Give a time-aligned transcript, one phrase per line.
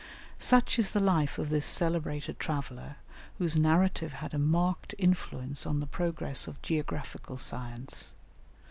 [0.39, 2.95] Such is the life of this celebrated traveller,
[3.37, 8.15] whose narrative had a marked influence on the progress of geographical science.